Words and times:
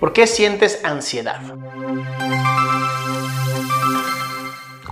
¿Por 0.00 0.14
qué 0.14 0.26
sientes 0.26 0.80
ansiedad? 0.82 1.40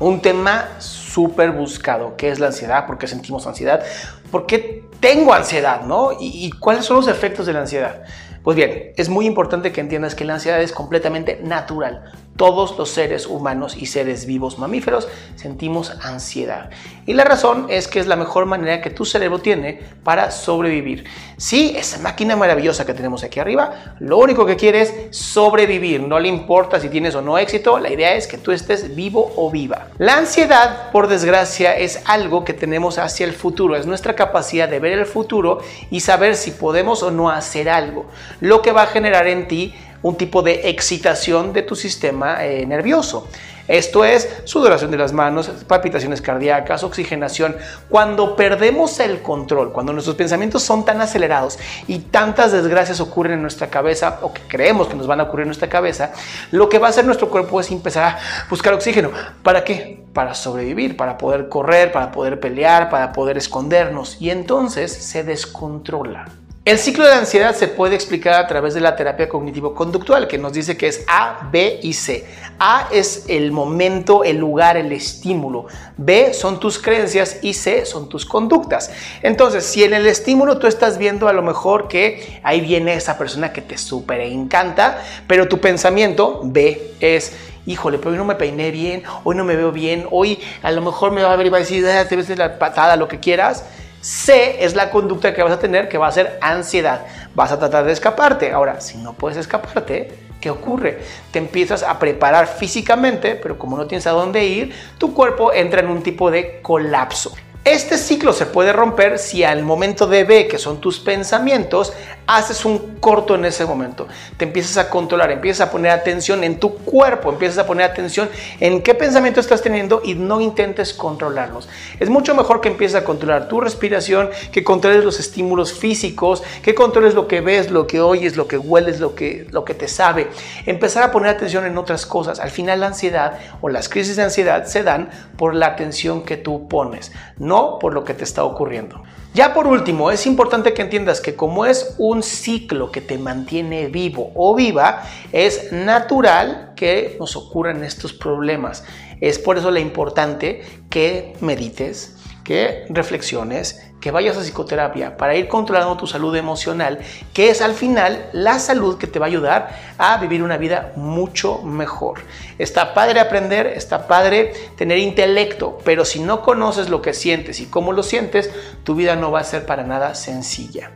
Un 0.00 0.20
tema 0.20 0.68
súper 0.78 1.52
buscado, 1.52 2.14
¿qué 2.18 2.28
es 2.30 2.38
la 2.38 2.48
ansiedad? 2.48 2.86
¿Por 2.86 2.98
qué 2.98 3.06
sentimos 3.06 3.46
ansiedad? 3.46 3.82
¿Por 4.30 4.44
qué 4.44 4.84
tengo 5.00 5.32
ansiedad? 5.32 5.80
¿no? 5.80 6.12
¿Y, 6.12 6.46
y 6.46 6.50
cuáles 6.50 6.84
son 6.84 6.98
los 6.98 7.08
efectos 7.08 7.46
de 7.46 7.54
la 7.54 7.60
ansiedad? 7.60 8.02
Pues 8.44 8.54
bien, 8.54 8.92
es 8.96 9.08
muy 9.08 9.26
importante 9.26 9.72
que 9.72 9.80
entiendas 9.80 10.14
que 10.14 10.24
la 10.24 10.34
ansiedad 10.34 10.60
es 10.62 10.72
completamente 10.72 11.40
natural. 11.42 12.12
Todos 12.36 12.78
los 12.78 12.90
seres 12.90 13.26
humanos 13.26 13.76
y 13.76 13.86
seres 13.86 14.26
vivos 14.26 14.58
mamíferos 14.58 15.08
sentimos 15.36 15.90
ansiedad. 16.02 16.70
Y 17.08 17.14
la 17.14 17.24
razón 17.24 17.68
es 17.70 17.88
que 17.88 18.00
es 18.00 18.06
la 18.06 18.16
mejor 18.16 18.44
manera 18.44 18.82
que 18.82 18.90
tu 18.90 19.06
cerebro 19.06 19.38
tiene 19.38 19.80
para 20.04 20.30
sobrevivir. 20.30 21.04
Sí, 21.38 21.74
esa 21.74 21.98
máquina 22.00 22.36
maravillosa 22.36 22.84
que 22.84 22.92
tenemos 22.92 23.24
aquí 23.24 23.40
arriba, 23.40 23.94
lo 23.98 24.18
único 24.18 24.44
que 24.44 24.56
quiere 24.56 24.82
es 24.82 24.94
sobrevivir. 25.08 26.02
No 26.02 26.20
le 26.20 26.28
importa 26.28 26.78
si 26.78 26.90
tienes 26.90 27.14
o 27.14 27.22
no 27.22 27.38
éxito, 27.38 27.78
la 27.78 27.90
idea 27.90 28.12
es 28.12 28.26
que 28.26 28.36
tú 28.36 28.52
estés 28.52 28.94
vivo 28.94 29.32
o 29.36 29.50
viva. 29.50 29.86
La 29.96 30.18
ansiedad, 30.18 30.90
por 30.92 31.08
desgracia, 31.08 31.78
es 31.78 32.02
algo 32.04 32.44
que 32.44 32.52
tenemos 32.52 32.98
hacia 32.98 33.24
el 33.24 33.32
futuro. 33.32 33.74
Es 33.74 33.86
nuestra 33.86 34.14
capacidad 34.14 34.68
de 34.68 34.78
ver 34.78 34.92
el 34.92 35.06
futuro 35.06 35.60
y 35.90 36.00
saber 36.00 36.36
si 36.36 36.50
podemos 36.50 37.02
o 37.02 37.10
no 37.10 37.30
hacer 37.30 37.70
algo. 37.70 38.04
Lo 38.40 38.60
que 38.60 38.72
va 38.72 38.82
a 38.82 38.86
generar 38.86 39.28
en 39.28 39.48
ti 39.48 39.74
un 40.02 40.16
tipo 40.16 40.42
de 40.42 40.68
excitación 40.68 41.52
de 41.52 41.62
tu 41.62 41.74
sistema 41.76 42.44
eh, 42.44 42.66
nervioso. 42.66 43.28
Esto 43.68 44.02
es 44.02 44.40
sudoración 44.44 44.90
de 44.90 44.96
las 44.96 45.12
manos, 45.12 45.48
palpitaciones 45.66 46.22
cardíacas, 46.22 46.82
oxigenación. 46.84 47.54
Cuando 47.90 48.34
perdemos 48.34 48.98
el 48.98 49.20
control, 49.20 49.74
cuando 49.74 49.92
nuestros 49.92 50.16
pensamientos 50.16 50.62
son 50.62 50.86
tan 50.86 51.02
acelerados 51.02 51.58
y 51.86 51.98
tantas 51.98 52.50
desgracias 52.50 52.98
ocurren 53.00 53.34
en 53.34 53.42
nuestra 53.42 53.68
cabeza 53.68 54.20
o 54.22 54.32
que 54.32 54.40
creemos 54.48 54.88
que 54.88 54.96
nos 54.96 55.06
van 55.06 55.20
a 55.20 55.24
ocurrir 55.24 55.42
en 55.42 55.48
nuestra 55.48 55.68
cabeza, 55.68 56.12
lo 56.50 56.70
que 56.70 56.78
va 56.78 56.86
a 56.86 56.90
hacer 56.90 57.04
nuestro 57.04 57.28
cuerpo 57.28 57.60
es 57.60 57.70
empezar 57.70 58.04
a 58.04 58.18
buscar 58.48 58.72
oxígeno. 58.72 59.10
¿Para 59.42 59.62
qué? 59.62 60.02
Para 60.14 60.34
sobrevivir, 60.34 60.96
para 60.96 61.18
poder 61.18 61.50
correr, 61.50 61.92
para 61.92 62.10
poder 62.10 62.40
pelear, 62.40 62.88
para 62.88 63.12
poder 63.12 63.36
escondernos. 63.36 64.16
Y 64.18 64.30
entonces 64.30 64.90
se 64.90 65.24
descontrola. 65.24 66.26
El 66.68 66.78
ciclo 66.78 67.06
de 67.06 67.14
ansiedad 67.14 67.54
se 67.56 67.66
puede 67.66 67.94
explicar 67.94 68.34
a 68.34 68.46
través 68.46 68.74
de 68.74 68.82
la 68.82 68.94
terapia 68.94 69.26
cognitivo-conductual, 69.26 70.28
que 70.28 70.36
nos 70.36 70.52
dice 70.52 70.76
que 70.76 70.88
es 70.88 71.02
A, 71.08 71.48
B 71.50 71.80
y 71.82 71.94
C. 71.94 72.26
A 72.58 72.88
es 72.92 73.24
el 73.28 73.52
momento, 73.52 74.22
el 74.22 74.36
lugar, 74.36 74.76
el 74.76 74.92
estímulo. 74.92 75.64
B 75.96 76.34
son 76.34 76.60
tus 76.60 76.78
creencias 76.78 77.38
y 77.40 77.54
C 77.54 77.86
son 77.86 78.10
tus 78.10 78.26
conductas. 78.26 78.90
Entonces, 79.22 79.64
si 79.64 79.82
en 79.82 79.94
el 79.94 80.06
estímulo 80.06 80.58
tú 80.58 80.66
estás 80.66 80.98
viendo 80.98 81.26
a 81.26 81.32
lo 81.32 81.40
mejor 81.40 81.88
que 81.88 82.38
ahí 82.42 82.60
viene 82.60 82.92
esa 82.92 83.16
persona 83.16 83.50
que 83.50 83.62
te 83.62 83.78
súper 83.78 84.20
encanta, 84.20 85.02
pero 85.26 85.48
tu 85.48 85.60
pensamiento 85.60 86.42
B 86.44 86.92
es 87.00 87.32
híjole, 87.64 87.96
pero 87.96 88.10
hoy 88.10 88.18
no 88.18 88.26
me 88.26 88.34
peiné 88.34 88.70
bien, 88.72 89.04
hoy 89.24 89.36
no 89.36 89.44
me 89.44 89.56
veo 89.56 89.72
bien, 89.72 90.06
hoy 90.10 90.38
a 90.62 90.70
lo 90.70 90.82
mejor 90.82 91.12
me 91.12 91.22
va 91.22 91.32
a 91.32 91.36
ver 91.36 91.46
y 91.46 91.48
va 91.48 91.56
a 91.56 91.60
decir, 91.60 91.86
ah, 91.86 92.06
te 92.06 92.14
ves 92.14 92.28
la 92.36 92.58
patada, 92.58 92.94
lo 92.96 93.08
que 93.08 93.20
quieras. 93.20 93.64
C 94.00 94.64
es 94.64 94.74
la 94.74 94.90
conducta 94.90 95.34
que 95.34 95.42
vas 95.42 95.52
a 95.52 95.58
tener 95.58 95.88
que 95.88 95.98
va 95.98 96.06
a 96.06 96.12
ser 96.12 96.38
ansiedad. 96.40 97.06
Vas 97.34 97.52
a 97.52 97.58
tratar 97.58 97.84
de 97.84 97.92
escaparte. 97.92 98.52
Ahora, 98.52 98.80
si 98.80 98.98
no 98.98 99.12
puedes 99.12 99.38
escaparte, 99.38 100.12
¿qué 100.40 100.50
ocurre? 100.50 101.00
Te 101.30 101.38
empiezas 101.38 101.82
a 101.82 101.98
preparar 101.98 102.46
físicamente, 102.46 103.34
pero 103.34 103.58
como 103.58 103.76
no 103.76 103.86
tienes 103.86 104.06
a 104.06 104.12
dónde 104.12 104.44
ir, 104.44 104.74
tu 104.98 105.14
cuerpo 105.14 105.52
entra 105.52 105.80
en 105.80 105.88
un 105.88 106.02
tipo 106.02 106.30
de 106.30 106.60
colapso. 106.62 107.32
Este 107.64 107.98
ciclo 107.98 108.32
se 108.32 108.46
puede 108.46 108.72
romper 108.72 109.18
si 109.18 109.44
al 109.44 109.62
momento 109.62 110.06
de 110.06 110.24
B, 110.24 110.48
que 110.48 110.58
son 110.58 110.80
tus 110.80 111.00
pensamientos, 111.00 111.92
haces 112.28 112.66
un 112.66 112.98
corto 113.00 113.34
en 113.34 113.46
ese 113.46 113.64
momento. 113.64 114.06
Te 114.36 114.44
empiezas 114.44 114.76
a 114.76 114.90
controlar, 114.90 115.30
empiezas 115.30 115.66
a 115.66 115.70
poner 115.70 115.90
atención 115.90 116.44
en 116.44 116.60
tu 116.60 116.74
cuerpo, 116.74 117.30
empiezas 117.30 117.56
a 117.56 117.66
poner 117.66 117.90
atención 117.90 118.28
en 118.60 118.82
qué 118.82 118.94
pensamiento 118.94 119.40
estás 119.40 119.62
teniendo 119.62 120.02
y 120.04 120.14
no 120.14 120.38
intentes 120.38 120.92
controlarlos. 120.92 121.70
Es 121.98 122.10
mucho 122.10 122.34
mejor 122.34 122.60
que 122.60 122.68
empieces 122.68 122.96
a 122.96 123.04
controlar 123.04 123.48
tu 123.48 123.62
respiración, 123.62 124.28
que 124.52 124.62
controles 124.62 125.04
los 125.04 125.18
estímulos 125.18 125.72
físicos, 125.72 126.42
que 126.62 126.74
controles 126.74 127.14
lo 127.14 127.26
que 127.26 127.40
ves, 127.40 127.70
lo 127.70 127.86
que 127.86 128.02
oyes, 128.02 128.36
lo 128.36 128.46
que 128.46 128.58
hueles, 128.58 129.00
lo 129.00 129.14
que, 129.14 129.46
lo 129.50 129.64
que 129.64 129.72
te 129.72 129.88
sabe. 129.88 130.28
Empezar 130.66 131.04
a 131.04 131.10
poner 131.10 131.30
atención 131.30 131.64
en 131.64 131.78
otras 131.78 132.04
cosas. 132.04 132.40
Al 132.40 132.50
final 132.50 132.80
la 132.80 132.88
ansiedad 132.88 133.38
o 133.62 133.70
las 133.70 133.88
crisis 133.88 134.16
de 134.16 134.24
ansiedad 134.24 134.66
se 134.66 134.82
dan 134.82 135.08
por 135.38 135.54
la 135.54 135.68
atención 135.68 136.22
que 136.24 136.36
tú 136.36 136.68
pones. 136.68 137.10
No 137.38 137.78
por 137.78 137.94
lo 137.94 138.04
que 138.04 138.12
te 138.12 138.24
está 138.24 138.44
ocurriendo. 138.44 139.02
Ya 139.34 139.54
por 139.54 139.66
último, 139.66 140.10
es 140.10 140.26
importante 140.26 140.74
que 140.74 140.82
entiendas 140.82 141.20
que 141.20 141.36
como 141.36 141.66
es 141.66 141.94
un 141.98 142.22
ciclo 142.22 142.90
que 142.90 143.00
te 143.00 143.18
mantiene 143.18 143.86
vivo 143.86 144.32
o 144.34 144.54
viva, 144.54 145.04
es 145.32 145.70
natural 145.70 146.72
que 146.74 147.16
nos 147.20 147.36
ocurran 147.36 147.84
estos 147.84 148.12
problemas. 148.12 148.84
Es 149.20 149.38
por 149.38 149.58
eso 149.58 149.70
la 149.70 149.80
importante 149.80 150.62
que 150.90 151.34
medites, 151.40 152.16
que 152.48 152.86
reflexiones, 152.88 153.82
que 154.00 154.10
vayas 154.10 154.38
a 154.38 154.40
psicoterapia 154.40 155.18
para 155.18 155.36
ir 155.36 155.48
controlando 155.48 155.98
tu 155.98 156.06
salud 156.06 156.34
emocional, 156.34 156.98
que 157.34 157.50
es 157.50 157.60
al 157.60 157.74
final 157.74 158.30
la 158.32 158.58
salud 158.58 158.96
que 158.96 159.06
te 159.06 159.18
va 159.18 159.26
a 159.26 159.28
ayudar 159.28 159.76
a 159.98 160.16
vivir 160.16 160.42
una 160.42 160.56
vida 160.56 160.92
mucho 160.96 161.58
mejor. 161.58 162.20
Está 162.56 162.94
padre 162.94 163.20
aprender, 163.20 163.66
está 163.66 164.06
padre 164.06 164.54
tener 164.78 164.96
intelecto, 164.96 165.76
pero 165.84 166.06
si 166.06 166.20
no 166.20 166.40
conoces 166.40 166.88
lo 166.88 167.02
que 167.02 167.12
sientes 167.12 167.60
y 167.60 167.66
cómo 167.66 167.92
lo 167.92 168.02
sientes, 168.02 168.50
tu 168.82 168.94
vida 168.94 169.14
no 169.14 169.30
va 169.30 169.40
a 169.40 169.44
ser 169.44 169.66
para 169.66 169.82
nada 169.82 170.14
sencilla. 170.14 170.90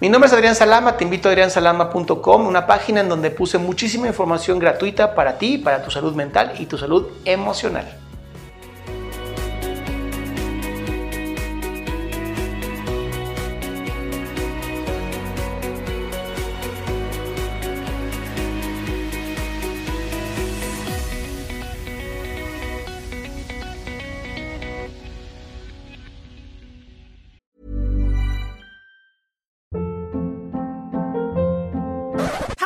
Mi 0.00 0.08
nombre 0.08 0.26
es 0.26 0.32
Adrián 0.32 0.56
Salama, 0.56 0.96
te 0.96 1.04
invito 1.04 1.28
a 1.28 1.30
adriansalama.com, 1.30 2.46
una 2.48 2.66
página 2.66 3.00
en 3.00 3.08
donde 3.08 3.30
puse 3.30 3.58
muchísima 3.58 4.08
información 4.08 4.58
gratuita 4.58 5.14
para 5.14 5.38
ti, 5.38 5.56
para 5.56 5.84
tu 5.84 5.92
salud 5.92 6.16
mental 6.16 6.54
y 6.58 6.66
tu 6.66 6.76
salud 6.76 7.06
emocional. 7.24 8.05